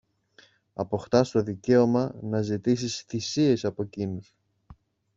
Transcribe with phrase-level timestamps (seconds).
[0.73, 4.35] αποκτάς το δικαίωμα να ζητήσεις θυσίες από κείνους